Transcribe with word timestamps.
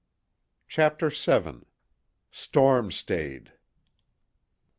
CHAPTER 0.67 1.09
VII 1.11 1.67
STORM 2.31 2.89
STAYED. 2.89 3.51